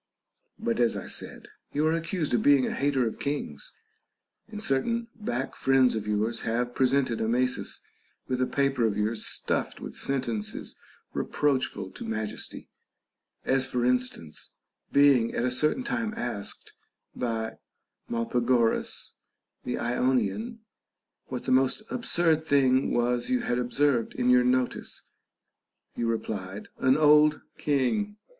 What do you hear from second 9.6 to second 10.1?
with